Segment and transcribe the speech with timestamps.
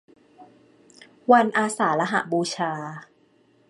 [1.31, 2.73] วันอาสาฬหบูชา